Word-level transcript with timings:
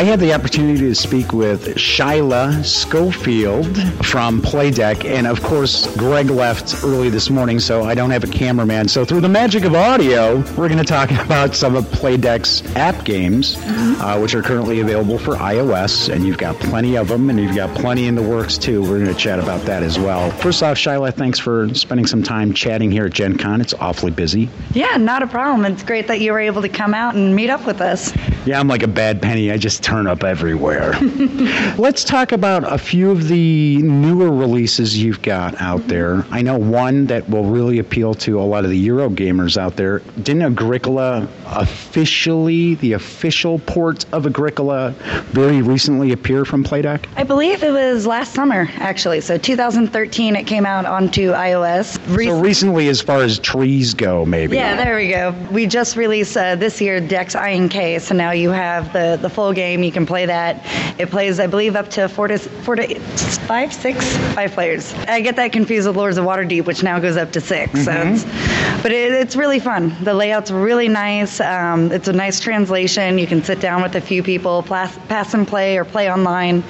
I 0.00 0.04
had 0.04 0.18
the 0.18 0.32
opportunity 0.32 0.78
to 0.78 0.94
speak 0.94 1.34
with 1.34 1.76
Shyla 1.76 2.64
Schofield 2.64 3.66
from 4.06 4.40
Playdek, 4.40 5.04
and 5.04 5.26
of 5.26 5.42
course, 5.42 5.94
Greg 5.98 6.30
left 6.30 6.82
early 6.82 7.10
this 7.10 7.28
morning, 7.28 7.60
so 7.60 7.82
I 7.82 7.94
don't 7.94 8.08
have 8.08 8.24
a 8.24 8.26
cameraman. 8.26 8.88
So, 8.88 9.04
through 9.04 9.20
the 9.20 9.28
magic 9.28 9.66
of 9.66 9.74
audio, 9.74 10.38
we're 10.56 10.68
going 10.68 10.78
to 10.78 10.84
talk 10.84 11.10
about 11.26 11.54
some 11.54 11.76
of 11.76 11.84
Playdek's 11.84 12.64
app 12.76 13.04
games, 13.04 13.56
mm-hmm. 13.56 14.00
uh, 14.00 14.18
which 14.18 14.34
are 14.34 14.40
currently 14.40 14.80
available 14.80 15.18
for 15.18 15.34
iOS, 15.34 16.08
and 16.10 16.26
you've 16.26 16.38
got 16.38 16.56
plenty 16.60 16.96
of 16.96 17.08
them, 17.08 17.28
and 17.28 17.38
you've 17.38 17.54
got 17.54 17.76
plenty 17.76 18.06
in 18.06 18.14
the 18.14 18.22
works 18.22 18.56
too. 18.56 18.80
We're 18.80 19.00
going 19.00 19.14
to 19.14 19.14
chat 19.14 19.38
about 19.38 19.66
that 19.66 19.82
as 19.82 19.98
well. 19.98 20.30
First 20.30 20.62
off, 20.62 20.78
Shyla, 20.78 21.12
thanks 21.12 21.38
for 21.38 21.68
spending 21.74 22.06
some 22.06 22.22
time 22.22 22.54
chatting 22.54 22.90
here 22.90 23.04
at 23.04 23.12
Gen 23.12 23.36
Con. 23.36 23.60
It's 23.60 23.74
awfully 23.74 24.12
busy. 24.12 24.48
Yeah, 24.72 24.96
not 24.96 25.22
a 25.22 25.26
problem. 25.26 25.70
It's 25.70 25.82
great 25.82 26.06
that 26.06 26.20
you 26.20 26.32
were 26.32 26.40
able 26.40 26.62
to 26.62 26.70
come 26.70 26.94
out 26.94 27.16
and 27.16 27.36
meet 27.36 27.50
up 27.50 27.66
with 27.66 27.82
us. 27.82 28.14
Yeah, 28.46 28.58
I'm 28.58 28.68
like 28.68 28.82
a 28.82 28.88
bad 28.88 29.20
penny. 29.20 29.52
I 29.52 29.58
just 29.58 29.82
turn 29.82 30.06
up 30.06 30.24
everywhere. 30.24 30.92
Let's 31.76 32.04
talk 32.04 32.32
about 32.32 32.70
a 32.70 32.78
few 32.78 33.10
of 33.10 33.28
the 33.28 33.76
newer 33.82 34.30
releases 34.30 35.00
you've 35.00 35.20
got 35.20 35.60
out 35.60 35.86
there. 35.88 36.24
I 36.30 36.40
know 36.40 36.56
one 36.58 37.06
that 37.06 37.28
will 37.28 37.44
really 37.44 37.78
appeal 37.78 38.14
to 38.14 38.40
a 38.40 38.42
lot 38.42 38.64
of 38.64 38.70
the 38.70 38.78
Euro 38.78 39.10
gamers 39.10 39.58
out 39.58 39.76
there. 39.76 39.98
Didn't 40.22 40.42
Agricola 40.42 41.28
officially, 41.46 42.76
the 42.76 42.94
official 42.94 43.58
port 43.60 44.06
of 44.12 44.26
Agricola, 44.26 44.92
very 45.32 45.60
recently 45.60 46.12
appear 46.12 46.46
from 46.46 46.64
Playdek? 46.64 47.04
I 47.16 47.24
believe 47.24 47.62
it 47.62 47.72
was 47.72 48.06
last 48.06 48.32
summer, 48.32 48.68
actually. 48.76 49.20
So 49.20 49.36
2013, 49.36 50.34
it 50.34 50.46
came 50.46 50.64
out 50.64 50.86
onto 50.86 51.32
iOS. 51.32 51.98
Re- 52.16 52.26
so 52.26 52.40
recently, 52.40 52.88
as 52.88 53.02
far 53.02 53.22
as 53.22 53.38
trees 53.38 53.92
go, 53.92 54.24
maybe. 54.24 54.56
Yeah, 54.56 54.76
there 54.76 54.96
we 54.96 55.08
go. 55.10 55.34
We 55.50 55.66
just 55.66 55.96
released 55.96 56.36
uh, 56.36 56.56
this 56.56 56.80
year 56.80 57.00
Dex 57.00 57.34
INK, 57.34 58.00
so 58.00 58.14
now 58.14 58.29
you 58.32 58.50
have 58.50 58.92
the, 58.92 59.18
the 59.20 59.28
full 59.28 59.52
game. 59.52 59.82
You 59.82 59.92
can 59.92 60.06
play 60.06 60.26
that. 60.26 60.64
It 60.98 61.10
plays, 61.10 61.40
I 61.40 61.46
believe, 61.46 61.76
up 61.76 61.88
to 61.90 62.08
four 62.08 62.28
to 62.28 62.38
four 62.38 62.76
to 62.76 63.00
five, 63.00 63.72
six, 63.72 64.16
five 64.34 64.52
players. 64.52 64.92
I 65.08 65.20
get 65.20 65.36
that 65.36 65.52
confused 65.52 65.86
with 65.86 65.96
Lords 65.96 66.18
of 66.18 66.24
Waterdeep, 66.24 66.66
which 66.66 66.82
now 66.82 66.98
goes 66.98 67.16
up 67.16 67.32
to 67.32 67.40
6 67.40 67.72
mm-hmm. 67.72 67.84
So 67.84 67.92
it's, 67.92 68.82
but 68.82 68.92
it, 68.92 69.12
it's 69.12 69.36
really 69.36 69.58
fun. 69.58 69.96
The 70.02 70.14
layout's 70.14 70.50
really 70.50 70.88
nice. 70.88 71.40
Um, 71.40 71.92
it's 71.92 72.08
a 72.08 72.12
nice 72.12 72.40
translation. 72.40 73.18
You 73.18 73.26
can 73.26 73.42
sit 73.42 73.60
down 73.60 73.82
with 73.82 73.94
a 73.94 74.00
few 74.00 74.22
people, 74.22 74.62
pass, 74.62 74.96
pass 75.08 75.34
and 75.34 75.46
play, 75.46 75.76
or 75.76 75.84
play 75.84 76.10
online, 76.10 76.62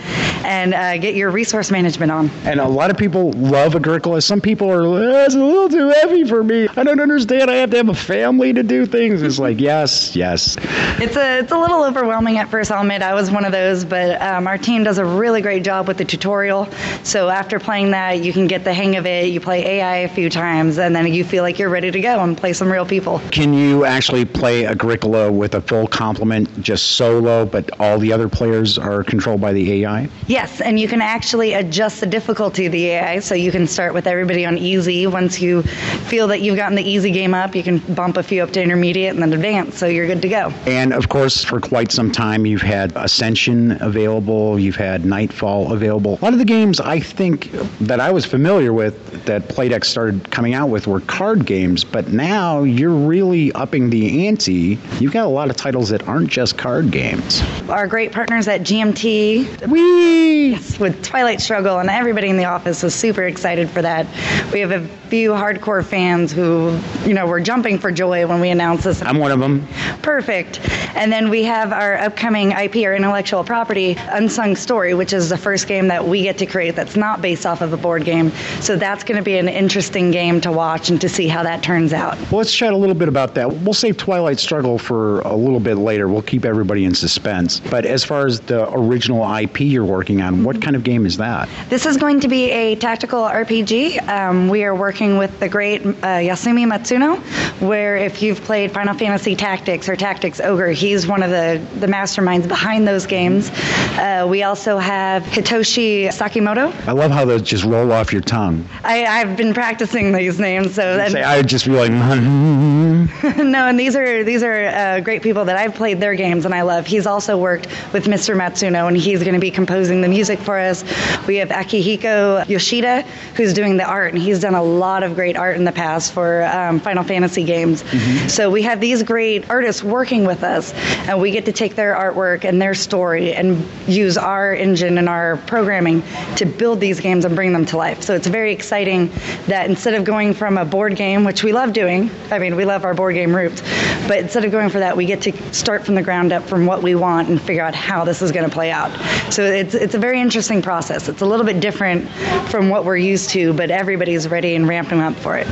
and 0.44 0.74
uh, 0.74 0.98
get 0.98 1.14
your 1.14 1.30
resource 1.30 1.70
management 1.70 2.12
on. 2.12 2.30
And 2.44 2.60
a 2.60 2.68
lot 2.68 2.90
of 2.90 2.96
people 2.96 3.32
love 3.32 3.74
Agricola. 3.74 4.22
Some 4.22 4.40
people 4.40 4.70
are, 4.70 5.24
it's 5.24 5.34
a 5.34 5.38
little 5.38 5.68
too 5.68 5.88
heavy 5.88 6.24
for 6.24 6.42
me. 6.42 6.68
I 6.76 6.84
don't 6.84 7.00
understand. 7.00 7.50
I 7.50 7.56
have 7.56 7.70
to 7.70 7.76
have 7.76 7.88
a 7.88 7.94
family 7.94 8.52
to 8.52 8.62
do 8.62 8.86
things. 8.86 9.22
It's 9.22 9.38
like, 9.38 9.60
yes, 9.70 10.16
yes. 10.16 10.56
It's 11.00 11.16
a 11.16 11.38
it's 11.40 11.49
a 11.50 11.58
little 11.58 11.84
overwhelming 11.84 12.38
at 12.38 12.48
first. 12.48 12.70
I'll 12.70 12.82
admit 12.82 13.02
I 13.02 13.14
was 13.14 13.30
one 13.30 13.44
of 13.44 13.52
those, 13.52 13.84
but 13.84 14.20
um, 14.20 14.46
our 14.46 14.58
team 14.58 14.84
does 14.84 14.98
a 14.98 15.04
really 15.04 15.40
great 15.40 15.64
job 15.64 15.88
with 15.88 15.98
the 15.98 16.04
tutorial. 16.04 16.68
So 17.02 17.28
after 17.28 17.58
playing 17.58 17.90
that, 17.92 18.22
you 18.22 18.32
can 18.32 18.46
get 18.46 18.64
the 18.64 18.74
hang 18.74 18.96
of 18.96 19.06
it. 19.06 19.28
You 19.28 19.40
play 19.40 19.64
AI 19.78 19.96
a 19.98 20.08
few 20.08 20.30
times, 20.30 20.78
and 20.78 20.94
then 20.94 21.12
you 21.12 21.24
feel 21.24 21.42
like 21.42 21.58
you're 21.58 21.70
ready 21.70 21.90
to 21.90 22.00
go 22.00 22.20
and 22.22 22.36
play 22.36 22.52
some 22.52 22.70
real 22.70 22.86
people. 22.86 23.20
Can 23.30 23.54
you 23.54 23.84
actually 23.84 24.24
play 24.24 24.66
Agricola 24.66 25.30
with 25.30 25.54
a 25.54 25.60
full 25.60 25.86
complement, 25.86 26.62
just 26.62 26.92
solo, 26.92 27.44
but 27.44 27.70
all 27.80 27.98
the 27.98 28.12
other 28.12 28.28
players 28.28 28.78
are 28.78 29.04
controlled 29.04 29.40
by 29.40 29.52
the 29.52 29.84
AI? 29.84 30.08
Yes, 30.26 30.60
and 30.60 30.78
you 30.78 30.88
can 30.88 31.00
actually 31.00 31.54
adjust 31.54 32.00
the 32.00 32.06
difficulty 32.06 32.66
of 32.66 32.72
the 32.72 32.86
AI. 32.86 33.20
So 33.20 33.34
you 33.34 33.50
can 33.50 33.66
start 33.66 33.94
with 33.94 34.06
everybody 34.06 34.44
on 34.44 34.58
easy. 34.58 35.06
Once 35.06 35.40
you 35.40 35.62
feel 35.62 36.28
that 36.28 36.40
you've 36.40 36.56
gotten 36.56 36.76
the 36.76 36.88
easy 36.88 37.10
game 37.10 37.34
up, 37.34 37.54
you 37.54 37.62
can 37.62 37.78
bump 37.94 38.16
a 38.16 38.22
few 38.22 38.42
up 38.42 38.50
to 38.52 38.62
intermediate 38.62 39.14
and 39.14 39.22
then 39.22 39.32
advance. 39.32 39.78
So 39.78 39.86
you're 39.86 40.06
good 40.06 40.22
to 40.22 40.28
go. 40.28 40.52
And 40.66 40.92
of 40.92 41.08
course, 41.08 41.39
for 41.44 41.60
quite 41.60 41.92
some 41.92 42.10
time, 42.10 42.46
you've 42.46 42.62
had 42.62 42.92
Ascension 42.96 43.80
available, 43.82 44.58
you've 44.58 44.76
had 44.76 45.04
Nightfall 45.04 45.72
available. 45.72 46.18
A 46.20 46.24
lot 46.24 46.32
of 46.32 46.38
the 46.38 46.44
games 46.44 46.80
I 46.80 47.00
think 47.00 47.50
that 47.80 48.00
I 48.00 48.10
was 48.10 48.24
familiar 48.24 48.72
with 48.72 49.24
that 49.24 49.48
Playdek 49.48 49.84
started 49.84 50.30
coming 50.30 50.54
out 50.54 50.68
with 50.68 50.86
were 50.86 51.00
card 51.00 51.46
games, 51.46 51.84
but 51.84 52.08
now 52.08 52.62
you're 52.62 52.90
really 52.90 53.52
upping 53.52 53.90
the 53.90 54.26
ante. 54.26 54.78
You've 54.98 55.12
got 55.12 55.26
a 55.26 55.28
lot 55.28 55.50
of 55.50 55.56
titles 55.56 55.88
that 55.90 56.06
aren't 56.08 56.28
just 56.28 56.58
card 56.58 56.90
games. 56.90 57.42
Our 57.68 57.86
great 57.86 58.12
partners 58.12 58.48
at 58.48 58.62
GMT. 58.62 59.68
Wee! 59.68 60.30
Yes, 60.50 60.78
with 60.80 61.02
Twilight 61.04 61.40
Struggle, 61.40 61.78
and 61.78 61.88
everybody 61.88 62.28
in 62.28 62.36
the 62.36 62.46
office 62.46 62.82
was 62.82 62.94
super 62.94 63.22
excited 63.22 63.70
for 63.70 63.82
that. 63.82 64.06
We 64.52 64.60
have 64.60 64.72
a 64.72 64.86
few 65.08 65.30
hardcore 65.30 65.84
fans 65.84 66.32
who, 66.32 66.78
you 67.04 67.14
know, 67.14 67.26
were 67.26 67.40
jumping 67.40 67.78
for 67.78 67.92
joy 67.92 68.26
when 68.26 68.40
we 68.40 68.50
announced 68.50 68.84
this. 68.84 69.00
I'm 69.02 69.18
one 69.18 69.30
of 69.30 69.38
them. 69.38 69.66
Perfect. 70.02 70.60
And 70.94 71.12
then 71.12 71.29
we 71.30 71.44
have 71.44 71.72
our 71.72 71.96
upcoming 71.96 72.50
IP 72.50 72.76
or 72.76 72.94
intellectual 72.94 73.44
property, 73.44 73.96
Unsung 74.08 74.56
Story, 74.56 74.94
which 74.94 75.12
is 75.12 75.28
the 75.28 75.38
first 75.38 75.68
game 75.68 75.86
that 75.88 76.04
we 76.04 76.22
get 76.22 76.36
to 76.38 76.46
create 76.46 76.74
that's 76.74 76.96
not 76.96 77.22
based 77.22 77.46
off 77.46 77.60
of 77.60 77.72
a 77.72 77.76
board 77.76 78.04
game. 78.04 78.32
So 78.60 78.76
that's 78.76 79.04
going 79.04 79.16
to 79.16 79.22
be 79.22 79.38
an 79.38 79.48
interesting 79.48 80.10
game 80.10 80.40
to 80.40 80.50
watch 80.50 80.90
and 80.90 81.00
to 81.00 81.08
see 81.08 81.28
how 81.28 81.44
that 81.44 81.62
turns 81.62 81.92
out. 81.92 82.18
Well, 82.30 82.38
let's 82.38 82.52
chat 82.52 82.72
a 82.72 82.76
little 82.76 82.96
bit 82.96 83.08
about 83.08 83.34
that. 83.34 83.50
We'll 83.52 83.74
save 83.74 83.96
Twilight 83.96 84.40
Struggle 84.40 84.76
for 84.76 85.20
a 85.20 85.36
little 85.36 85.60
bit 85.60 85.76
later. 85.76 86.08
We'll 86.08 86.22
keep 86.22 86.44
everybody 86.44 86.84
in 86.84 86.94
suspense. 86.94 87.60
But 87.60 87.86
as 87.86 88.04
far 88.04 88.26
as 88.26 88.40
the 88.40 88.68
original 88.74 89.22
IP 89.36 89.60
you're 89.60 89.84
working 89.84 90.20
on, 90.22 90.42
what 90.42 90.60
kind 90.60 90.74
of 90.74 90.82
game 90.82 91.06
is 91.06 91.16
that? 91.18 91.48
This 91.68 91.86
is 91.86 91.96
going 91.96 92.20
to 92.20 92.28
be 92.28 92.50
a 92.50 92.74
tactical 92.74 93.22
RPG. 93.22 94.08
Um, 94.08 94.48
we 94.48 94.64
are 94.64 94.74
working 94.74 95.16
with 95.16 95.38
the 95.38 95.48
great 95.48 95.82
uh, 95.82 96.20
Yasumi 96.20 96.66
Matsuno, 96.66 97.18
where 97.60 97.96
if 97.96 98.20
you've 98.20 98.40
played 98.42 98.72
Final 98.72 98.94
Fantasy 98.94 99.36
Tactics 99.36 99.88
or 99.88 99.94
Tactics 99.94 100.40
Ogre, 100.40 100.72
he's 100.72 101.06
one 101.06 101.19
of 101.22 101.30
the, 101.30 101.60
the 101.78 101.86
masterminds 101.86 102.48
behind 102.48 102.86
those 102.86 103.06
games. 103.06 103.50
Uh, 103.98 104.26
we 104.28 104.42
also 104.42 104.78
have 104.78 105.22
Hitoshi 105.24 106.08
Sakimoto. 106.08 106.72
I 106.86 106.92
love 106.92 107.10
how 107.10 107.24
those 107.24 107.42
just 107.42 107.64
roll 107.64 107.92
off 107.92 108.12
your 108.12 108.22
tongue. 108.22 108.68
I, 108.84 108.96
have 108.96 109.36
been 109.36 109.54
practicing 109.54 110.12
these 110.12 110.38
names, 110.38 110.74
so 110.74 110.98
and, 110.98 111.12
say, 111.12 111.22
I 111.22 111.38
would 111.38 111.48
just 111.48 111.66
be 111.66 111.72
like. 111.72 111.90
no, 113.36 113.66
and 113.66 113.78
these 113.78 113.96
are 113.96 114.24
these 114.24 114.42
are 114.42 114.66
uh, 114.66 115.00
great 115.00 115.22
people 115.22 115.44
that 115.44 115.56
I've 115.56 115.74
played 115.74 116.00
their 116.00 116.14
games 116.14 116.44
and 116.44 116.54
I 116.54 116.62
love. 116.62 116.86
He's 116.86 117.06
also 117.06 117.36
worked 117.36 117.66
with 117.92 118.04
Mr. 118.04 118.36
Matsuno, 118.36 118.88
and 118.88 118.96
he's 118.96 119.20
going 119.20 119.34
to 119.34 119.40
be 119.40 119.50
composing 119.50 120.00
the 120.00 120.08
music 120.08 120.38
for 120.38 120.58
us. 120.58 120.84
We 121.26 121.36
have 121.36 121.48
Akihiko 121.48 122.48
Yoshida, 122.48 123.02
who's 123.34 123.52
doing 123.52 123.76
the 123.76 123.84
art, 123.84 124.14
and 124.14 124.22
he's 124.22 124.40
done 124.40 124.54
a 124.54 124.62
lot 124.62 125.02
of 125.02 125.14
great 125.14 125.36
art 125.36 125.56
in 125.56 125.64
the 125.64 125.72
past 125.72 126.12
for 126.12 126.44
um, 126.44 126.80
Final 126.80 127.04
Fantasy 127.04 127.44
games. 127.44 127.82
Mm-hmm. 127.82 128.28
So 128.28 128.50
we 128.50 128.62
have 128.62 128.80
these 128.80 129.02
great 129.02 129.48
artists 129.50 129.82
working 129.82 130.24
with 130.24 130.42
us, 130.42 130.72
and 131.10 131.20
we 131.20 131.32
get 131.32 131.44
to 131.44 131.52
take 131.52 131.74
their 131.74 131.92
artwork 131.96 132.44
and 132.44 132.62
their 132.62 132.72
story 132.72 133.34
and 133.34 133.66
use 133.88 134.16
our 134.16 134.54
engine 134.54 134.96
and 134.96 135.08
our 135.08 135.38
programming 135.38 136.04
to 136.36 136.46
build 136.46 136.78
these 136.78 137.00
games 137.00 137.24
and 137.24 137.34
bring 137.34 137.52
them 137.52 137.66
to 137.66 137.76
life. 137.76 138.00
So 138.02 138.14
it's 138.14 138.28
very 138.28 138.52
exciting 138.52 139.10
that 139.48 139.68
instead 139.68 139.94
of 139.94 140.04
going 140.04 140.34
from 140.34 140.56
a 140.56 140.64
board 140.64 140.94
game, 140.94 141.24
which 141.24 141.42
we 141.42 141.52
love 141.52 141.72
doing, 141.72 142.12
I 142.30 142.38
mean, 142.38 142.54
we 142.54 142.64
love 142.64 142.84
our 142.84 142.94
board 142.94 143.14
game 143.14 143.34
roots, 143.34 143.60
but 144.06 144.18
instead 144.18 144.44
of 144.44 144.52
going 144.52 144.70
for 144.70 144.78
that, 144.78 144.96
we 144.96 145.04
get 145.04 145.20
to 145.22 145.52
start 145.52 145.84
from 145.84 145.96
the 145.96 146.02
ground 146.02 146.32
up 146.32 146.44
from 146.44 146.64
what 146.64 146.80
we 146.80 146.94
want 146.94 147.28
and 147.28 147.42
figure 147.42 147.64
out 147.64 147.74
how 147.74 148.04
this 148.04 148.22
is 148.22 148.30
going 148.30 148.48
to 148.48 148.54
play 148.54 148.70
out. 148.70 148.92
So 149.32 149.42
it's, 149.42 149.74
it's 149.74 149.96
a 149.96 149.98
very 149.98 150.20
interesting 150.20 150.62
process. 150.62 151.08
It's 151.08 151.22
a 151.22 151.26
little 151.26 151.44
bit 151.44 151.58
different 151.58 152.08
from 152.50 152.68
what 152.68 152.84
we're 152.84 152.96
used 152.96 153.30
to, 153.30 153.52
but 153.52 153.72
everybody's 153.72 154.28
ready 154.28 154.54
and 154.54 154.68
ramping 154.68 155.00
up 155.00 155.16
for 155.16 155.36
it. 155.36 155.48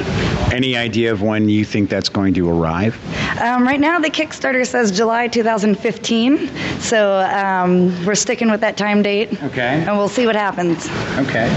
Any 0.52 0.76
idea 0.76 1.10
of 1.12 1.20
when 1.20 1.48
you 1.48 1.64
think 1.64 1.90
that's 1.90 2.08
going 2.08 2.34
to 2.34 2.48
arrive? 2.48 2.96
Um, 3.40 3.64
right 3.64 3.80
now, 3.80 3.98
the 3.98 4.10
Kickstarter 4.10 4.66
says 4.66 4.90
July 4.90 5.28
2015, 5.28 6.48
so 6.80 7.18
um, 7.20 8.04
we're 8.04 8.14
sticking 8.14 8.50
with 8.50 8.60
that 8.60 8.76
time 8.76 9.02
date. 9.02 9.40
Okay. 9.42 9.84
And 9.86 9.96
we'll 9.96 10.08
see 10.08 10.26
what 10.26 10.34
happens. 10.36 10.88
Okay. 11.18 11.48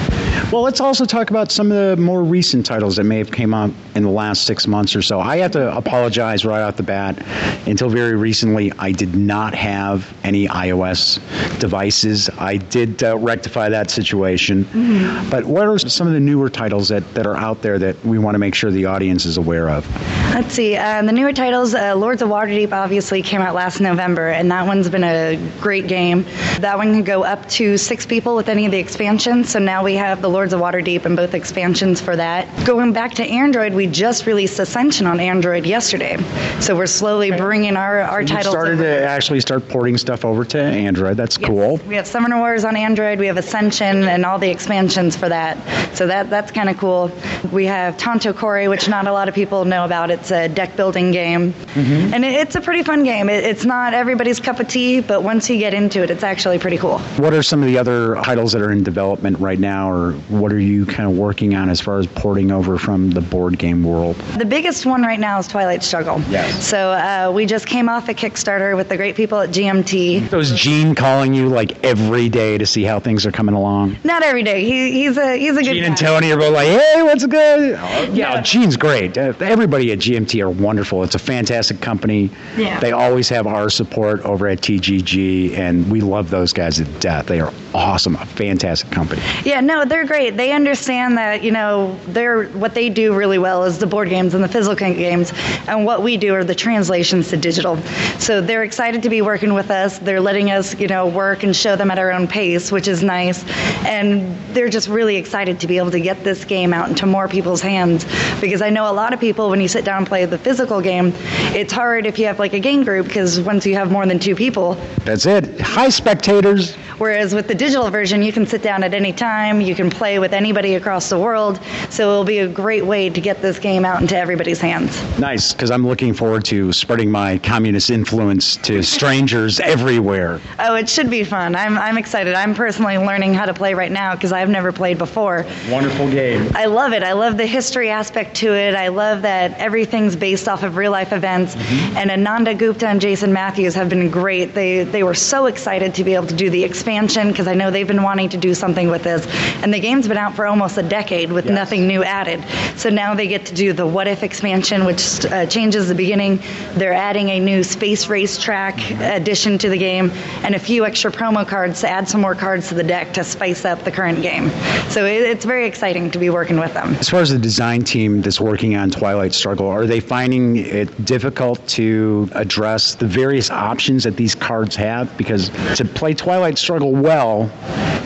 Well, 0.51 0.63
let's 0.63 0.81
also 0.81 1.05
talk 1.05 1.29
about 1.29 1.49
some 1.49 1.71
of 1.71 1.77
the 1.77 1.95
more 1.95 2.21
recent 2.23 2.65
titles 2.65 2.97
that 2.97 3.05
may 3.05 3.17
have 3.19 3.31
came 3.31 3.53
out 3.53 3.71
in 3.95 4.03
the 4.03 4.09
last 4.09 4.43
six 4.43 4.67
months 4.67 4.97
or 4.97 5.01
so. 5.01 5.21
I 5.21 5.37
have 5.37 5.51
to 5.51 5.73
apologize 5.73 6.43
right 6.43 6.61
off 6.61 6.75
the 6.75 6.83
bat. 6.83 7.25
Until 7.65 7.87
very 7.87 8.17
recently, 8.17 8.69
I 8.77 8.91
did 8.91 9.15
not 9.15 9.53
have 9.55 10.13
any 10.25 10.49
iOS 10.49 11.21
devices. 11.59 12.29
I 12.37 12.57
did 12.57 13.01
uh, 13.01 13.17
rectify 13.17 13.69
that 13.69 13.89
situation. 13.89 14.65
Mm-hmm. 14.65 15.29
But 15.29 15.45
what 15.45 15.67
are 15.67 15.79
some 15.79 16.07
of 16.07 16.13
the 16.13 16.19
newer 16.19 16.49
titles 16.49 16.89
that, 16.89 17.13
that 17.13 17.25
are 17.25 17.37
out 17.37 17.61
there 17.61 17.79
that 17.79 18.03
we 18.03 18.19
want 18.19 18.35
to 18.35 18.39
make 18.39 18.53
sure 18.53 18.71
the 18.71 18.87
audience 18.87 19.25
is 19.25 19.37
aware 19.37 19.69
of? 19.69 19.89
Let's 20.33 20.53
see. 20.53 20.75
Uh, 20.75 21.01
the 21.01 21.13
newer 21.13 21.31
titles, 21.31 21.73
uh, 21.73 21.95
Lords 21.95 22.21
of 22.21 22.27
Waterdeep 22.27 22.73
obviously 22.73 23.21
came 23.21 23.39
out 23.39 23.55
last 23.55 23.79
November, 23.79 24.27
and 24.27 24.51
that 24.51 24.67
one's 24.67 24.89
been 24.89 25.05
a 25.05 25.37
great 25.61 25.87
game. 25.87 26.25
That 26.59 26.77
one 26.77 26.91
can 26.91 27.03
go 27.03 27.23
up 27.23 27.47
to 27.49 27.77
six 27.77 28.05
people 28.05 28.35
with 28.35 28.49
any 28.49 28.65
of 28.65 28.73
the 28.73 28.79
expansions. 28.79 29.49
So 29.49 29.59
now 29.59 29.81
we 29.81 29.95
have 29.95 30.21
the 30.21 30.29
Lord 30.29 30.40
Lords 30.41 30.53
of 30.53 30.59
Waterdeep 30.59 31.05
and 31.05 31.15
both 31.15 31.35
expansions 31.35 32.01
for 32.01 32.15
that. 32.15 32.47
Going 32.65 32.93
back 32.93 33.13
to 33.13 33.23
Android, 33.23 33.75
we 33.75 33.85
just 33.85 34.25
released 34.25 34.57
Ascension 34.57 35.05
on 35.05 35.19
Android 35.19 35.67
yesterday, 35.67 36.17
so 36.59 36.75
we're 36.75 36.87
slowly 36.87 37.29
bringing 37.29 37.77
our 37.77 38.01
our 38.01 38.25
so 38.25 38.33
titles. 38.33 38.51
Started 38.51 38.73
over. 38.79 38.83
to 38.83 39.03
actually 39.03 39.39
start 39.39 39.69
porting 39.69 39.99
stuff 39.99 40.25
over 40.25 40.43
to 40.45 40.59
Android. 40.59 41.15
That's 41.15 41.37
yes. 41.37 41.47
cool. 41.47 41.77
We 41.87 41.93
have 41.93 42.07
Summoner 42.07 42.39
Wars 42.39 42.65
on 42.65 42.75
Android. 42.75 43.19
We 43.19 43.27
have 43.27 43.37
Ascension 43.37 44.05
and 44.05 44.25
all 44.25 44.39
the 44.39 44.49
expansions 44.49 45.15
for 45.15 45.29
that. 45.29 45.59
So 45.95 46.07
that 46.07 46.31
that's 46.31 46.51
kind 46.51 46.71
of 46.71 46.77
cool. 46.79 47.11
We 47.51 47.67
have 47.67 47.99
Tanto 47.99 48.33
Cuore, 48.33 48.67
which 48.67 48.89
not 48.89 49.05
a 49.05 49.13
lot 49.13 49.29
of 49.29 49.35
people 49.35 49.63
know 49.65 49.85
about. 49.85 50.09
It's 50.09 50.31
a 50.31 50.49
deck 50.49 50.75
building 50.75 51.11
game, 51.11 51.53
mm-hmm. 51.53 52.15
and 52.15 52.25
it's 52.25 52.55
a 52.55 52.61
pretty 52.61 52.81
fun 52.81 53.03
game. 53.03 53.29
it's 53.29 53.63
not 53.63 53.93
everybody's 53.93 54.39
cup 54.39 54.59
of 54.59 54.67
tea, 54.67 55.01
but 55.01 55.21
once 55.21 55.47
you 55.51 55.59
get 55.59 55.75
into 55.75 56.01
it, 56.01 56.09
it's 56.09 56.23
actually 56.23 56.57
pretty 56.57 56.79
cool. 56.79 56.97
What 57.17 57.35
are 57.35 57.43
some 57.43 57.61
of 57.61 57.67
the 57.67 57.77
other 57.77 58.15
titles 58.23 58.53
that 58.53 58.63
are 58.63 58.71
in 58.71 58.83
development 58.83 59.37
right 59.37 59.59
now, 59.59 59.91
or 59.91 60.13
what 60.31 60.51
are 60.51 60.59
you 60.59 60.85
kind 60.85 61.09
of 61.09 61.17
working 61.17 61.53
on 61.55 61.69
as 61.69 61.79
far 61.81 61.99
as 61.99 62.07
porting 62.07 62.51
over 62.51 62.77
from 62.77 63.11
the 63.11 63.21
board 63.21 63.57
game 63.57 63.83
world? 63.83 64.15
The 64.37 64.45
biggest 64.45 64.85
one 64.85 65.01
right 65.03 65.19
now 65.19 65.39
is 65.39 65.47
Twilight 65.47 65.83
Struggle. 65.83 66.21
Yes. 66.29 66.65
So 66.65 66.91
uh, 66.91 67.31
we 67.33 67.45
just 67.45 67.67
came 67.67 67.89
off 67.89 68.07
a 68.09 68.13
Kickstarter 68.13 68.75
with 68.75 68.89
the 68.89 68.97
great 68.97 69.15
people 69.15 69.39
at 69.39 69.49
GMT. 69.49 70.29
So 70.29 70.39
is 70.39 70.51
Gene 70.51 70.95
calling 70.95 71.33
you 71.33 71.49
like 71.49 71.83
every 71.83 72.29
day 72.29 72.57
to 72.57 72.65
see 72.65 72.83
how 72.83 72.99
things 72.99 73.25
are 73.25 73.31
coming 73.31 73.55
along? 73.55 73.97
Not 74.03 74.23
every 74.23 74.43
day. 74.43 74.63
He, 74.63 74.91
he's 74.91 75.17
a 75.17 75.35
he's 75.37 75.57
a 75.57 75.63
good. 75.63 75.73
Gene 75.73 75.81
guy. 75.83 75.87
and 75.89 75.97
Tony 75.97 76.31
are 76.31 76.37
both 76.37 76.53
like, 76.53 76.67
hey, 76.67 77.01
what's 77.03 77.25
good? 77.25 77.77
Oh, 77.79 78.09
yeah, 78.13 78.41
Gene's 78.41 78.77
great. 78.77 79.17
Uh, 79.17 79.33
everybody 79.39 79.91
at 79.91 79.99
GMT 79.99 80.41
are 80.41 80.49
wonderful. 80.49 81.03
It's 81.03 81.15
a 81.15 81.19
fantastic 81.19 81.81
company. 81.81 82.29
Yeah. 82.57 82.79
They 82.79 82.91
always 82.91 83.29
have 83.29 83.47
our 83.47 83.69
support 83.69 84.21
over 84.21 84.47
at 84.47 84.61
TGG, 84.61 85.57
and 85.57 85.89
we 85.91 86.01
love 86.01 86.29
those 86.29 86.53
guys 86.53 86.77
to 86.77 86.85
death. 86.99 87.27
They 87.27 87.39
are 87.39 87.53
awesome, 87.73 88.15
a 88.15 88.25
fantastic 88.25 88.91
company. 88.91 89.21
Yeah, 89.43 89.61
no, 89.61 89.85
they're 89.85 90.05
great. 90.11 90.35
They 90.35 90.51
understand 90.51 91.17
that 91.17 91.41
you 91.41 91.51
know 91.51 91.97
they're 92.07 92.43
what 92.49 92.73
they 92.73 92.89
do 92.89 93.15
really 93.15 93.37
well 93.37 93.63
is 93.63 93.79
the 93.79 93.87
board 93.87 94.09
games 94.09 94.33
and 94.33 94.43
the 94.43 94.47
physical 94.49 94.75
games, 94.75 95.31
and 95.67 95.85
what 95.85 96.03
we 96.03 96.17
do 96.17 96.35
are 96.35 96.43
the 96.43 96.53
translations 96.53 97.29
to 97.29 97.37
digital. 97.37 97.77
So 98.19 98.41
they're 98.41 98.63
excited 98.63 99.03
to 99.03 99.09
be 99.09 99.21
working 99.21 99.53
with 99.53 99.71
us. 99.71 99.99
They're 99.99 100.19
letting 100.19 100.51
us 100.51 100.77
you 100.77 100.87
know 100.87 101.07
work 101.07 101.43
and 101.43 101.55
show 101.55 101.77
them 101.77 101.89
at 101.91 101.97
our 101.97 102.11
own 102.11 102.27
pace, 102.27 102.73
which 102.73 102.89
is 102.89 103.01
nice, 103.01 103.45
and 103.85 104.37
they're 104.53 104.67
just 104.67 104.89
really 104.89 105.15
excited 105.15 105.61
to 105.61 105.67
be 105.67 105.77
able 105.77 105.91
to 105.91 106.01
get 106.01 106.25
this 106.25 106.43
game 106.43 106.73
out 106.73 106.89
into 106.89 107.05
more 107.05 107.29
people's 107.29 107.61
hands 107.61 108.05
because 108.41 108.61
I 108.61 108.69
know 108.69 108.91
a 108.91 108.95
lot 109.01 109.13
of 109.13 109.19
people 109.21 109.49
when 109.49 109.61
you 109.61 109.69
sit 109.69 109.85
down 109.85 109.99
and 109.99 110.07
play 110.07 110.25
the 110.25 110.37
physical 110.37 110.81
game, 110.81 111.13
it's 111.55 111.71
hard 111.71 112.05
if 112.05 112.19
you 112.19 112.25
have 112.25 112.37
like 112.37 112.51
a 112.51 112.59
game 112.59 112.83
group 112.83 113.07
because 113.07 113.39
once 113.39 113.65
you 113.65 113.75
have 113.75 113.89
more 113.89 114.05
than 114.05 114.19
two 114.19 114.35
people. 114.35 114.73
That's 115.05 115.25
it. 115.25 115.61
High 115.61 115.87
spectators. 115.87 116.75
Whereas 117.01 117.33
with 117.33 117.47
the 117.47 117.55
digital 117.55 117.89
version, 117.89 118.21
you 118.21 118.31
can 118.31 118.45
sit 118.45 118.61
down 118.61 118.83
at 118.83 118.93
any 118.93 119.11
time, 119.11 119.59
you 119.59 119.73
can 119.73 119.89
play 119.89 120.19
with 120.19 120.33
anybody 120.33 120.75
across 120.75 121.09
the 121.09 121.17
world. 121.17 121.59
So 121.89 122.11
it'll 122.11 122.23
be 122.23 122.37
a 122.37 122.47
great 122.47 122.85
way 122.85 123.09
to 123.09 123.19
get 123.19 123.41
this 123.41 123.57
game 123.57 123.85
out 123.85 124.01
into 124.01 124.15
everybody's 124.15 124.61
hands. 124.61 125.01
Nice, 125.17 125.51
because 125.51 125.71
I'm 125.71 125.87
looking 125.87 126.13
forward 126.13 126.45
to 126.45 126.71
spreading 126.71 127.09
my 127.09 127.39
communist 127.39 127.89
influence 127.89 128.55
to 128.57 128.83
strangers 128.83 129.59
everywhere. 129.59 130.39
Oh, 130.59 130.75
it 130.75 130.87
should 130.87 131.09
be 131.09 131.23
fun. 131.23 131.55
I'm, 131.55 131.75
I'm 131.75 131.97
excited. 131.97 132.35
I'm 132.35 132.53
personally 132.53 132.99
learning 132.99 133.33
how 133.33 133.47
to 133.47 133.53
play 133.55 133.73
right 133.73 133.91
now 133.91 134.13
because 134.13 134.31
I've 134.31 134.49
never 134.49 134.71
played 134.71 134.99
before. 134.99 135.47
Wonderful 135.71 136.07
game. 136.11 136.51
I 136.53 136.65
love 136.65 136.93
it. 136.93 137.01
I 137.01 137.13
love 137.13 137.35
the 137.35 137.47
history 137.47 137.89
aspect 137.89 138.35
to 138.35 138.53
it. 138.53 138.75
I 138.75 138.89
love 138.89 139.23
that 139.23 139.57
everything's 139.57 140.15
based 140.15 140.47
off 140.47 140.61
of 140.61 140.77
real 140.77 140.91
life 140.91 141.13
events. 141.13 141.55
Mm-hmm. 141.55 141.97
And 141.97 142.11
Ananda 142.11 142.53
Gupta 142.53 142.87
and 142.87 143.01
Jason 143.01 143.33
Matthews 143.33 143.73
have 143.73 143.89
been 143.89 144.11
great. 144.11 144.53
They, 144.53 144.83
they 144.83 145.01
were 145.01 145.15
so 145.15 145.47
excited 145.47 145.95
to 145.95 146.03
be 146.03 146.13
able 146.13 146.27
to 146.27 146.35
do 146.35 146.51
the 146.51 146.63
expansion 146.63 146.90
expansion 146.91 147.29
because 147.29 147.47
I 147.47 147.53
know 147.53 147.71
they've 147.71 147.87
been 147.87 148.03
wanting 148.03 148.29
to 148.29 148.37
do 148.37 148.53
something 148.53 148.89
with 148.89 149.03
this. 149.03 149.25
And 149.63 149.73
the 149.73 149.79
game's 149.79 150.07
been 150.07 150.17
out 150.17 150.35
for 150.35 150.45
almost 150.45 150.77
a 150.77 150.83
decade 150.83 151.31
with 151.31 151.45
yes. 151.45 151.53
nothing 151.53 151.87
new 151.87 152.03
added. 152.03 152.43
So 152.77 152.89
now 152.89 153.15
they 153.15 153.27
get 153.27 153.45
to 153.45 153.53
do 153.53 153.71
the 153.71 153.87
What 153.87 154.07
If 154.07 154.23
expansion, 154.23 154.83
which 154.85 155.25
uh, 155.25 155.45
changes 155.45 155.87
the 155.87 155.95
beginning. 155.95 156.41
They're 156.73 156.93
adding 156.93 157.29
a 157.29 157.39
new 157.39 157.63
space 157.63 158.07
race 158.07 158.37
track 158.37 158.91
addition 158.99 159.57
to 159.59 159.69
the 159.69 159.77
game 159.77 160.11
and 160.43 160.53
a 160.55 160.59
few 160.59 160.85
extra 160.85 161.11
promo 161.11 161.47
cards 161.47 161.81
to 161.81 161.89
add 161.89 162.09
some 162.09 162.21
more 162.21 162.35
cards 162.35 162.67
to 162.69 162.75
the 162.75 162.83
deck 162.83 163.13
to 163.13 163.23
spice 163.23 163.63
up 163.63 163.83
the 163.83 163.91
current 163.91 164.21
game. 164.21 164.49
So 164.89 165.05
it, 165.05 165.21
it's 165.21 165.45
very 165.45 165.65
exciting 165.65 166.11
to 166.11 166.19
be 166.19 166.29
working 166.29 166.59
with 166.59 166.73
them. 166.73 166.95
As 166.95 167.09
far 167.09 167.21
as 167.21 167.29
the 167.29 167.39
design 167.39 167.83
team 167.83 168.21
that's 168.21 168.41
working 168.41 168.75
on 168.75 168.91
Twilight 168.91 169.33
Struggle, 169.33 169.67
are 169.67 169.85
they 169.85 170.01
finding 170.01 170.57
it 170.57 171.05
difficult 171.05 171.65
to 171.69 172.29
address 172.33 172.95
the 172.95 173.07
various 173.07 173.49
options 173.49 174.03
that 174.03 174.17
these 174.17 174.35
cards 174.35 174.75
have? 174.75 175.15
Because 175.15 175.49
to 175.77 175.85
play 175.85 176.13
Twilight 176.13 176.57
Struggle, 176.57 176.80
well, 176.85 177.51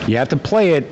you 0.06 0.16
have 0.16 0.28
to 0.28 0.36
play 0.36 0.74
it 0.74 0.84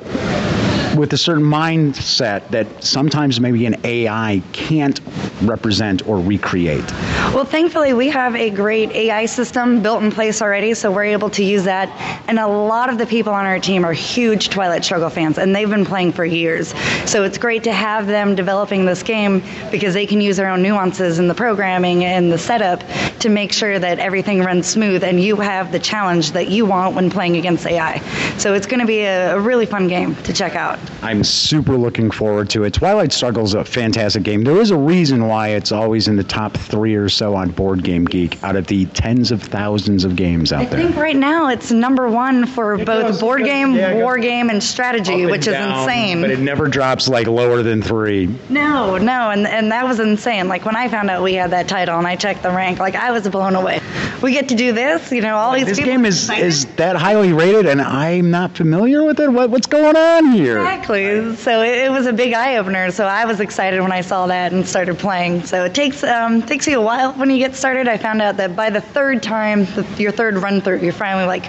with 0.95 1.11
a 1.13 1.17
certain 1.17 1.43
mindset 1.43 2.49
that 2.49 2.67
sometimes 2.83 3.39
maybe 3.39 3.65
an 3.65 3.75
AI 3.83 4.41
can't 4.53 5.01
represent 5.41 6.07
or 6.07 6.19
recreate? 6.19 6.89
Well, 7.33 7.45
thankfully, 7.45 7.93
we 7.93 8.09
have 8.09 8.35
a 8.35 8.49
great 8.49 8.91
AI 8.91 9.25
system 9.25 9.81
built 9.81 10.03
in 10.03 10.11
place 10.11 10.41
already, 10.41 10.73
so 10.73 10.91
we're 10.91 11.05
able 11.05 11.29
to 11.31 11.43
use 11.43 11.63
that. 11.65 11.89
And 12.27 12.39
a 12.39 12.47
lot 12.47 12.89
of 12.89 12.97
the 12.97 13.05
people 13.05 13.33
on 13.33 13.45
our 13.45 13.59
team 13.59 13.83
are 13.83 13.93
huge 13.93 14.49
Twilight 14.49 14.85
Struggle 14.85 15.09
fans, 15.09 15.37
and 15.37 15.55
they've 15.55 15.69
been 15.69 15.85
playing 15.85 16.13
for 16.13 16.25
years. 16.25 16.73
So 17.05 17.23
it's 17.23 17.37
great 17.37 17.63
to 17.65 17.73
have 17.73 18.07
them 18.07 18.35
developing 18.35 18.85
this 18.85 19.03
game 19.03 19.43
because 19.71 19.93
they 19.93 20.05
can 20.05 20.21
use 20.21 20.37
their 20.37 20.49
own 20.49 20.61
nuances 20.61 21.19
in 21.19 21.27
the 21.27 21.35
programming 21.35 22.05
and 22.05 22.31
the 22.31 22.37
setup 22.37 22.83
to 23.25 23.29
make 23.29 23.51
sure 23.51 23.79
that 23.79 23.97
everything 23.97 24.41
runs 24.41 24.67
smooth 24.67 25.03
and 25.03 25.19
you 25.19 25.35
have 25.37 25.71
the 25.71 25.79
challenge 25.79 26.31
that 26.33 26.49
you 26.49 26.65
want 26.65 26.95
when 26.95 27.09
playing 27.09 27.37
against 27.37 27.65
AI. 27.65 27.99
So 28.37 28.53
it's 28.53 28.67
going 28.67 28.79
to 28.81 28.85
be 28.85 29.01
a, 29.01 29.35
a 29.35 29.39
really 29.39 29.65
fun 29.65 29.87
game 29.87 30.15
to 30.23 30.33
check 30.33 30.55
out. 30.55 30.79
I'm 31.01 31.23
super 31.23 31.75
looking 31.75 32.11
forward 32.11 32.49
to 32.51 32.63
it. 32.65 32.73
Twilight 32.73 33.11
Struggle 33.11 33.43
is 33.43 33.55
a 33.55 33.65
fantastic 33.65 34.21
game. 34.23 34.43
There 34.43 34.61
is 34.61 34.69
a 34.69 34.77
reason 34.77 35.27
why 35.27 35.49
it's 35.49 35.71
always 35.71 36.07
in 36.07 36.15
the 36.15 36.23
top 36.23 36.55
three 36.55 36.93
or 36.95 37.09
so 37.09 37.35
on 37.35 37.49
Board 37.49 37.83
Game 37.83 38.05
Geek 38.05 38.43
out 38.43 38.55
of 38.55 38.67
the 38.67 38.85
tens 38.87 39.31
of 39.31 39.41
thousands 39.41 40.05
of 40.05 40.15
games 40.15 40.53
out 40.53 40.61
I 40.61 40.65
there. 40.65 40.79
I 40.79 40.83
think 40.83 40.95
right 40.95 41.15
now 41.15 41.49
it's 41.49 41.71
number 41.71 42.07
one 42.07 42.45
for 42.45 42.75
it 42.75 42.85
both 42.85 43.07
goes, 43.07 43.19
board 43.19 43.43
game, 43.43 43.73
yeah, 43.73 43.95
war 43.95 44.19
game, 44.19 44.49
and 44.51 44.63
strategy, 44.63 45.23
and 45.23 45.31
which 45.31 45.45
down, 45.45 45.71
is 45.71 45.81
insane. 45.81 46.21
But 46.21 46.29
it 46.31 46.39
never 46.39 46.67
drops 46.67 47.07
like 47.07 47.25
lower 47.25 47.63
than 47.63 47.81
three. 47.81 48.27
No, 48.49 48.97
no, 48.97 49.31
and 49.31 49.47
and 49.47 49.71
that 49.71 49.85
was 49.85 49.99
insane. 49.99 50.47
Like 50.47 50.65
when 50.65 50.75
I 50.75 50.89
found 50.89 51.09
out 51.09 51.23
we 51.23 51.33
had 51.33 51.51
that 51.51 51.67
title 51.67 51.97
and 51.97 52.05
I 52.05 52.15
checked 52.15 52.43
the 52.43 52.51
rank, 52.51 52.79
like 52.79 52.95
I 52.95 53.11
was 53.15 53.27
blown 53.29 53.55
away. 53.55 53.81
We 54.21 54.31
get 54.33 54.49
to 54.49 54.55
do 54.55 54.73
this, 54.73 55.11
you 55.11 55.21
know, 55.21 55.35
all 55.35 55.53
these. 55.53 55.65
This 55.65 55.79
game 55.79 56.05
is 56.05 56.29
is 56.29 56.65
that 56.75 56.95
highly 56.95 57.33
rated, 57.33 57.65
and 57.65 57.81
I'm 57.81 58.29
not 58.29 58.55
familiar 58.55 59.03
with 59.03 59.19
it. 59.19 59.29
What 59.29 59.49
what's 59.49 59.67
going 59.67 59.95
on 59.95 60.31
here? 60.31 60.59
Exactly. 60.59 61.35
So 61.35 61.61
it, 61.61 61.85
it 61.85 61.91
was 61.91 62.05
a 62.05 62.13
big 62.13 62.33
eye 62.33 62.57
opener. 62.57 62.91
So 62.91 63.05
I 63.05 63.25
was 63.25 63.39
excited 63.39 63.81
when 63.81 63.91
I 63.91 64.01
saw 64.01 64.27
that 64.27 64.51
and 64.51 64.67
started 64.67 64.97
playing. 64.99 65.43
So 65.45 65.65
it 65.65 65.73
takes 65.73 66.03
um, 66.03 66.41
takes 66.41 66.67
you 66.67 66.79
a 66.79 66.81
while 66.81 67.13
when 67.13 67.29
you 67.29 67.37
get 67.37 67.55
started. 67.55 67.87
I 67.87 67.97
found 67.97 68.21
out 68.21 68.37
that 68.37 68.55
by 68.55 68.69
the 68.69 68.81
third 68.81 69.23
time, 69.23 69.65
the, 69.65 69.85
your 69.97 70.11
third 70.11 70.37
run 70.37 70.61
through, 70.61 70.79
you're 70.79 70.93
finally 70.93 71.25
like, 71.25 71.45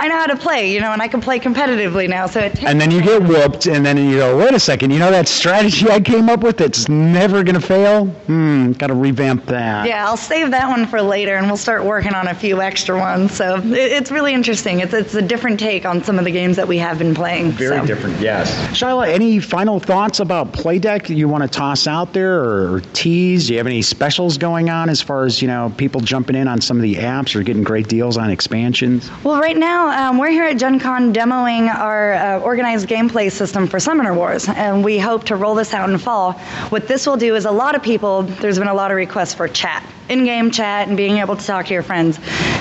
I 0.00 0.08
know 0.08 0.16
how 0.16 0.26
to 0.26 0.36
play, 0.36 0.72
you 0.72 0.80
know, 0.80 0.92
and 0.92 1.02
I 1.02 1.08
can 1.08 1.20
play 1.20 1.38
competitively 1.38 2.08
now. 2.08 2.26
So 2.26 2.40
it. 2.40 2.62
and 2.62 2.80
then 2.80 2.90
you 2.90 3.02
get 3.02 3.22
whooped, 3.22 3.66
and 3.66 3.84
then 3.84 3.96
you 3.96 4.16
go, 4.16 4.36
wait 4.36 4.54
a 4.54 4.60
second, 4.60 4.90
you 4.90 4.98
know 4.98 5.10
that 5.10 5.28
strategy 5.28 5.88
I 5.88 6.00
came 6.00 6.28
up 6.28 6.40
with 6.40 6.58
that's 6.58 6.88
never 6.88 7.42
gonna 7.42 7.60
fail? 7.60 8.06
Hmm, 8.06 8.72
got 8.72 8.88
to 8.88 8.94
revamp 8.94 9.46
that. 9.46 9.86
Yeah, 9.86 10.06
I'll 10.06 10.16
save 10.16 10.50
that 10.52 10.68
one 10.68 10.86
for 10.86 10.99
later, 11.02 11.36
and 11.36 11.46
we'll 11.46 11.56
start 11.56 11.84
working 11.84 12.14
on 12.14 12.28
a 12.28 12.34
few 12.34 12.60
extra 12.60 12.98
ones. 12.98 13.32
So 13.34 13.56
it, 13.56 13.74
it's 13.74 14.10
really 14.10 14.34
interesting. 14.34 14.80
It's 14.80 14.92
it's 14.92 15.14
a 15.14 15.22
different 15.22 15.60
take 15.60 15.84
on 15.84 16.02
some 16.02 16.18
of 16.18 16.24
the 16.24 16.30
games 16.30 16.56
that 16.56 16.68
we 16.68 16.78
have 16.78 16.98
been 16.98 17.14
playing. 17.14 17.52
Very 17.52 17.78
so. 17.78 17.86
different, 17.86 18.20
yes. 18.20 18.54
Shyla, 18.78 19.08
any 19.08 19.38
final 19.40 19.80
thoughts 19.80 20.20
about 20.20 20.52
Playdek 20.52 21.14
you 21.14 21.28
want 21.28 21.42
to 21.42 21.48
toss 21.48 21.86
out 21.86 22.12
there 22.12 22.40
or, 22.40 22.74
or 22.74 22.80
tease? 22.92 23.46
Do 23.46 23.54
you 23.54 23.58
have 23.58 23.66
any 23.66 23.82
specials 23.82 24.38
going 24.38 24.70
on 24.70 24.88
as 24.88 25.00
far 25.00 25.24
as 25.24 25.40
you 25.42 25.48
know 25.48 25.72
people 25.76 26.00
jumping 26.00 26.36
in 26.36 26.48
on 26.48 26.60
some 26.60 26.76
of 26.76 26.82
the 26.82 26.96
apps 26.96 27.34
or 27.34 27.42
getting 27.42 27.62
great 27.62 27.88
deals 27.88 28.16
on 28.16 28.30
expansions? 28.30 29.10
Well, 29.24 29.40
right 29.40 29.56
now 29.56 30.10
um, 30.10 30.18
we're 30.18 30.30
here 30.30 30.44
at 30.44 30.58
Gen 30.58 30.80
Con 30.80 31.12
demoing 31.12 31.72
our 31.74 32.14
uh, 32.14 32.40
organized 32.40 32.88
gameplay 32.88 33.30
system 33.30 33.66
for 33.66 33.80
Summoner 33.80 34.14
Wars, 34.14 34.48
and 34.48 34.84
we 34.84 34.98
hope 34.98 35.24
to 35.24 35.36
roll 35.36 35.54
this 35.54 35.74
out 35.74 35.88
in 35.90 35.98
fall. 35.98 36.32
What 36.70 36.88
this 36.88 37.06
will 37.06 37.16
do 37.16 37.34
is 37.34 37.44
a 37.44 37.50
lot 37.50 37.74
of 37.74 37.82
people. 37.82 38.22
There's 38.22 38.58
been 38.58 38.68
a 38.68 38.74
lot 38.74 38.90
of 38.90 38.96
requests 38.96 39.34
for 39.34 39.48
chat 39.48 39.84
in-game 40.10 40.50
chat 40.50 40.79
and 40.88 40.96
being 40.96 41.18
able 41.18 41.36
to 41.36 41.44
talk 41.44 41.66
to 41.66 41.74
your 41.74 41.82
friends. 41.82 42.18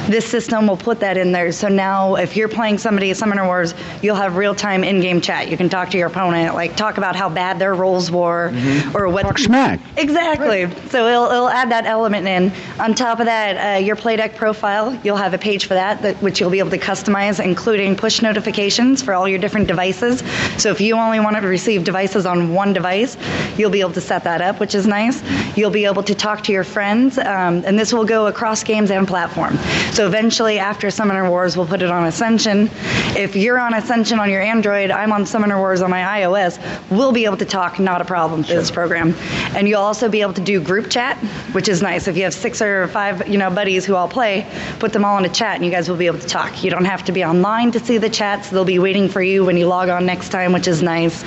This 0.07 0.25
system 0.25 0.67
will 0.67 0.77
put 0.77 0.99
that 1.01 1.17
in 1.17 1.31
there. 1.31 1.51
So 1.51 1.67
now 1.67 2.15
if 2.15 2.35
you're 2.35 2.47
playing 2.47 2.77
somebody 2.79 3.11
at 3.11 3.17
Summoner 3.17 3.45
Wars, 3.45 3.73
you'll 4.01 4.15
have 4.15 4.37
real-time 4.37 4.83
in-game 4.83 5.21
chat. 5.21 5.49
You 5.49 5.57
can 5.57 5.69
talk 5.69 5.91
to 5.91 5.97
your 5.97 6.07
opponent, 6.07 6.55
like 6.55 6.75
talk 6.75 6.97
about 6.97 7.15
how 7.15 7.29
bad 7.29 7.59
their 7.59 7.75
rolls 7.75 8.09
were 8.09 8.51
mm-hmm. 8.51 8.97
or 8.97 9.07
what. 9.09 9.23
Talk 9.23 9.37
smack. 9.37 9.79
Exactly. 9.97 10.65
Right. 10.65 10.91
So 10.91 11.07
it'll, 11.07 11.25
it'll 11.25 11.49
add 11.49 11.71
that 11.71 11.85
element 11.85 12.27
in. 12.27 12.51
On 12.79 12.95
top 12.95 13.19
of 13.19 13.25
that, 13.25 13.77
uh, 13.77 13.79
your 13.79 13.95
Playdek 13.95 14.35
profile, 14.35 14.99
you'll 15.03 15.17
have 15.17 15.33
a 15.33 15.37
page 15.37 15.65
for 15.65 15.75
that, 15.75 16.01
that 16.01 16.15
which 16.23 16.39
you'll 16.39 16.49
be 16.49 16.59
able 16.59 16.71
to 16.71 16.77
customize, 16.77 17.43
including 17.43 17.95
push 17.95 18.21
notifications 18.21 19.01
for 19.03 19.13
all 19.13 19.27
your 19.27 19.39
different 19.39 19.67
devices. 19.67 20.23
So 20.57 20.71
if 20.71 20.81
you 20.81 20.95
only 20.95 21.19
want 21.19 21.35
to 21.35 21.47
receive 21.47 21.83
devices 21.83 22.25
on 22.25 22.53
one 22.53 22.73
device, 22.73 23.17
you'll 23.57 23.69
be 23.69 23.81
able 23.81 23.93
to 23.93 24.01
set 24.01 24.23
that 24.23 24.41
up, 24.41 24.59
which 24.59 24.73
is 24.73 24.87
nice. 24.87 25.21
You'll 25.55 25.69
be 25.69 25.85
able 25.85 26.03
to 26.03 26.15
talk 26.15 26.43
to 26.45 26.51
your 26.51 26.63
friends. 26.63 27.17
Um, 27.17 27.63
and 27.65 27.77
this 27.77 27.93
will 27.93 28.05
go 28.09 28.27
across 28.27 28.63
games 28.63 28.91
and 28.91 29.07
platform. 29.07 29.55
So 29.93 30.05
eventually, 30.07 30.59
after 30.59 30.89
Summoner 30.89 31.29
Wars, 31.29 31.55
we'll 31.55 31.67
put 31.67 31.81
it 31.81 31.89
on 31.89 32.05
Ascension. 32.05 32.69
If 33.15 33.35
you're 33.35 33.59
on 33.59 33.73
Ascension 33.73 34.19
on 34.19 34.29
your 34.29 34.41
Android, 34.41 34.91
I'm 34.91 35.13
on 35.13 35.25
Summoner 35.25 35.57
Wars 35.57 35.81
on 35.81 35.91
my 35.91 36.01
iOS, 36.19 36.59
we'll 36.89 37.11
be 37.11 37.25
able 37.25 37.37
to 37.37 37.45
talk, 37.45 37.79
not 37.79 38.01
a 38.01 38.05
problem 38.05 38.43
through 38.43 38.55
this 38.55 38.71
program. 38.71 39.13
And 39.55 39.69
you'll 39.69 39.81
also 39.81 40.09
be 40.09 40.21
able 40.21 40.33
to 40.33 40.41
do 40.41 40.59
group 40.59 40.89
chat, 40.89 41.17
which 41.53 41.69
is 41.69 41.81
nice. 41.81 42.07
If 42.07 42.17
you 42.17 42.23
have 42.23 42.33
six 42.33 42.61
or 42.61 42.87
five, 42.87 43.27
you 43.27 43.37
know, 43.37 43.51
buddies 43.51 43.85
who 43.85 43.95
all 43.95 44.07
play, 44.09 44.49
put 44.79 44.91
them 44.91 45.05
all 45.05 45.17
in 45.19 45.25
a 45.25 45.29
chat 45.29 45.55
and 45.55 45.63
you 45.63 45.71
guys 45.71 45.87
will 45.87 45.97
be 45.97 46.07
able 46.07 46.19
to 46.19 46.27
talk. 46.27 46.63
You 46.63 46.71
don't 46.71 46.85
have 46.85 47.03
to 47.05 47.11
be 47.11 47.23
online 47.23 47.71
to 47.71 47.79
see 47.79 47.99
the 47.99 48.09
chats. 48.09 48.49
They'll 48.49 48.65
be 48.65 48.79
waiting 48.79 49.07
for 49.07 49.21
you 49.21 49.45
when 49.45 49.55
you 49.55 49.67
log 49.67 49.89
on 49.89 50.05
next 50.05 50.29
time, 50.29 50.51
which 50.51 50.67
is 50.67 50.81
nice. 50.81 51.23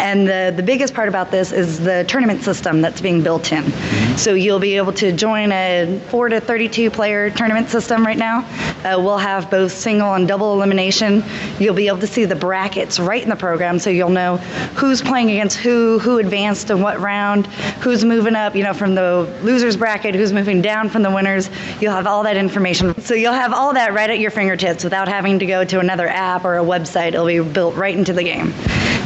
And 0.00 0.26
the, 0.26 0.52
the 0.56 0.62
biggest 0.62 0.94
part 0.94 1.08
about 1.08 1.30
this 1.30 1.52
is 1.52 1.80
the 1.80 2.04
tournament 2.04 2.42
system 2.42 2.80
that's 2.80 3.00
being 3.00 3.22
built 3.22 3.52
in. 3.52 3.64
Mm-hmm. 3.64 4.16
So 4.16 4.34
you'll 4.34 4.60
be 4.60 4.76
able 4.76 4.92
to 4.94 5.12
join 5.12 5.52
a 5.52 6.00
4 6.20 6.28
to 6.28 6.38
32 6.38 6.90
player 6.90 7.30
tournament 7.30 7.70
system 7.70 8.04
right 8.04 8.18
now. 8.18 8.40
Uh, 8.84 9.00
we'll 9.02 9.16
have 9.16 9.50
both 9.50 9.72
single 9.72 10.12
and 10.12 10.28
double 10.28 10.52
elimination. 10.52 11.24
You'll 11.58 11.72
be 11.72 11.86
able 11.86 12.00
to 12.00 12.06
see 12.06 12.26
the 12.26 12.36
brackets 12.36 13.00
right 13.00 13.22
in 13.22 13.30
the 13.30 13.36
program 13.36 13.78
so 13.78 13.88
you'll 13.88 14.10
know 14.10 14.36
who's 14.76 15.00
playing 15.00 15.30
against 15.30 15.56
who, 15.56 15.98
who 15.98 16.18
advanced 16.18 16.68
in 16.68 16.82
what 16.82 17.00
round, 17.00 17.46
who's 17.80 18.04
moving 18.04 18.34
up, 18.34 18.54
you 18.54 18.62
know, 18.62 18.74
from 18.74 18.94
the 18.94 19.34
losers 19.42 19.78
bracket, 19.78 20.14
who's 20.14 20.30
moving 20.30 20.60
down 20.60 20.90
from 20.90 21.02
the 21.02 21.10
winners. 21.10 21.48
You'll 21.80 21.94
have 21.94 22.06
all 22.06 22.22
that 22.24 22.36
information. 22.36 23.00
So 23.00 23.14
you'll 23.14 23.32
have 23.32 23.54
all 23.54 23.72
that 23.72 23.94
right 23.94 24.10
at 24.10 24.18
your 24.18 24.30
fingertips 24.30 24.84
without 24.84 25.08
having 25.08 25.38
to 25.38 25.46
go 25.46 25.64
to 25.64 25.80
another 25.80 26.06
app 26.06 26.44
or 26.44 26.58
a 26.58 26.62
website. 26.62 27.14
It'll 27.14 27.24
be 27.24 27.40
built 27.40 27.76
right 27.76 27.96
into 27.96 28.12
the 28.12 28.24
game. 28.24 28.52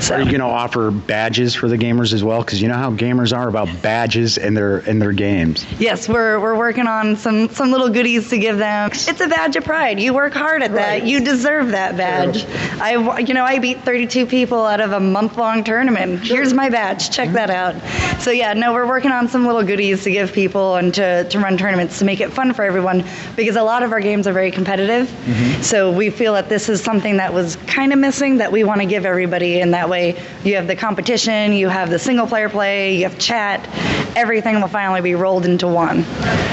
So 0.00 0.16
Are 0.16 0.18
you 0.18 0.25
going 0.25 0.40
to 0.40 0.47
offer 0.47 0.90
badges 0.90 1.54
for 1.54 1.68
the 1.68 1.78
gamers 1.78 2.12
as 2.12 2.25
well? 2.25 2.40
Because 2.40 2.61
you 2.61 2.68
know 2.68 2.75
how 2.75 2.90
gamers 2.90 3.35
are 3.35 3.49
about 3.49 3.68
badges 3.80 4.37
in 4.37 4.54
their 4.54 4.78
in 4.80 4.99
their 4.99 5.12
games. 5.12 5.64
Yes, 5.78 6.09
we're, 6.09 6.40
we're 6.40 6.59
working 6.59 6.87
on 6.87 7.04
some, 7.17 7.49
some 7.51 7.71
little 7.71 7.89
goodies 7.89 8.31
to 8.31 8.39
give 8.39 8.59
them. 8.59 8.91
It's 8.93 9.21
a 9.21 9.29
badge 9.29 9.57
of 9.57 9.65
pride. 9.65 10.01
You 10.01 10.15
work 10.15 10.33
hard 10.33 10.63
at 10.63 10.73
that. 10.73 10.89
Right. 10.89 11.05
You 11.05 11.21
deserve 11.21 11.69
that 11.73 11.97
badge. 11.97 12.45
I, 12.81 13.19
you 13.19 13.35
know, 13.35 13.45
I 13.45 13.59
beat 13.59 13.81
32 13.83 14.27
people 14.27 14.65
out 14.65 14.81
of 14.81 14.93
a 14.93 15.01
month 15.01 15.37
long 15.37 15.63
tournament. 15.65 16.21
Here's 16.25 16.53
my 16.53 16.71
badge. 16.71 17.11
Check 17.11 17.31
that 17.33 17.51
out. 17.51 17.75
So 18.21 18.31
yeah, 18.31 18.53
no, 18.55 18.73
we're 18.73 18.89
working 18.89 19.11
on 19.11 19.29
some 19.29 19.47
little 19.47 19.63
goodies 19.63 20.05
to 20.05 20.11
give 20.11 20.33
people 20.33 20.77
and 20.77 20.93
to, 20.95 21.29
to 21.29 21.39
run 21.39 21.59
tournaments 21.59 21.99
to 21.99 22.05
make 22.05 22.21
it 22.21 22.33
fun 22.33 22.55
for 22.55 22.65
everyone 22.65 23.05
because 23.37 23.57
a 23.57 23.63
lot 23.63 23.83
of 23.83 23.93
our 23.93 24.01
games 24.01 24.27
are 24.27 24.33
very 24.33 24.51
competitive. 24.51 25.09
Mm-hmm. 25.09 25.63
So 25.63 25.93
we 25.93 26.11
feel 26.11 26.35
that 26.35 26.49
this 26.49 26.69
is 26.69 26.83
something 26.83 27.19
that 27.19 27.33
was 27.33 27.57
kind 27.67 27.93
of 27.93 27.99
missing 27.99 28.39
that 28.39 28.51
we 28.51 28.65
want 28.65 28.81
to 28.81 28.87
give 28.87 29.05
everybody. 29.05 29.61
And 29.61 29.75
that 29.75 29.89
way 29.89 30.23
you 30.45 30.57
have 30.57 30.67
the 30.67 30.77
competition, 30.77 31.53
you 31.53 31.69
have 31.69 31.91
the 31.91 31.99
single 31.99 32.27
player 32.27 32.49
play, 32.49 32.97
you 32.97 33.05
have 33.05 33.19
chat. 33.19 33.69
Everything 34.17 34.61
will 34.61 34.69
finally 34.69 35.01
be 35.01 35.15
rolled 35.15 35.45
into 35.45 35.67
one. 35.67 36.05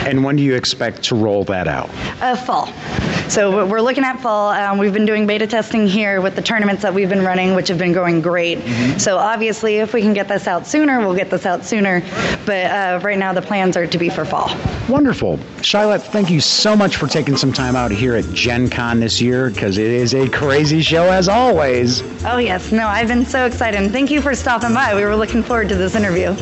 And 0.06 0.24
when 0.24 0.38
do 0.42 0.46
you 0.48 0.56
expect 0.56 1.04
to 1.04 1.16
roll 1.16 1.44
that 1.44 1.68
out? 1.68 1.88
Uh, 2.20 2.36
fall. 2.36 2.66
So 3.30 3.68
we're- 3.68 3.82
looking 3.82 4.04
at 4.04 4.20
fall. 4.22 4.50
Um, 4.50 4.78
we've 4.80 4.94
been 4.94 5.06
doing 5.06 5.28
beta 5.28 5.46
testing 5.46 5.86
here 5.88 6.20
with 6.22 6.36
the 6.36 6.42
tournaments 6.42 6.82
that 6.82 6.94
we've 6.94 7.10
been 7.10 7.24
running, 7.24 7.56
which 7.56 7.68
have 7.68 7.78
been 7.78 7.94
going 7.94 8.22
great. 8.22 8.60
So 9.00 9.18
obviously, 9.18 9.78
if 9.78 9.94
we 9.94 10.02
can 10.02 10.14
get 10.14 10.28
this 10.28 10.48
out 10.48 10.66
sooner, 10.66 11.00
we'll 11.00 11.16
get 11.16 11.30
this 11.30 11.46
out 11.46 11.64
sooner. 11.66 12.02
But 12.46 12.66
uh, 12.72 13.00
right 13.04 13.18
now, 13.18 13.34
the 13.34 13.42
plans 13.42 13.76
are 13.78 13.86
to 13.86 13.98
be 13.98 14.10
for 14.10 14.24
fall. 14.26 14.50
Wonderful. 14.90 15.40
Shiloh, 15.62 15.98
thank 16.00 16.30
you 16.32 16.40
so 16.42 16.76
much 16.76 16.96
for 16.96 17.08
taking 17.08 17.38
some 17.38 17.52
time 17.54 17.76
out 17.76 17.92
here 17.92 18.16
at 18.16 18.26
Gen 18.34 18.70
Con 18.70 19.00
this 19.00 19.22
year 19.22 19.50
because 19.50 19.78
it 19.78 19.88
is 19.88 20.14
a 20.16 20.28
crazy 20.30 20.82
show 20.82 21.04
as 21.12 21.28
always. 21.30 22.02
Oh 22.26 22.38
yes, 22.38 22.72
no, 22.72 22.88
I've 22.88 23.08
been 23.08 23.26
so 23.26 23.46
excited. 23.46 23.80
And 23.82 23.92
thank 23.92 24.10
you 24.10 24.22
for 24.22 24.34
stopping 24.36 24.74
by. 24.74 24.96
We 24.96 25.04
were 25.04 25.16
looking 25.16 25.44
forward 25.44 25.70
to 25.70 25.76
this 25.76 25.96
interview. 25.96 26.36